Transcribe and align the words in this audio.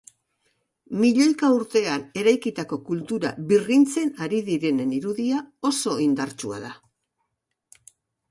Milioika 1.01 1.49
urtean 1.57 2.05
eraikitako 2.21 2.79
kultura 2.87 3.33
birrintzen 3.51 4.09
ari 4.27 4.41
direnen 4.49 4.97
irudia 5.01 5.43
oso 5.71 5.93
indartsua 6.07 6.59
da. 6.67 6.73